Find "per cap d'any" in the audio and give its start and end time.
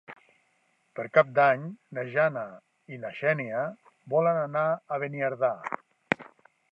0.99-1.67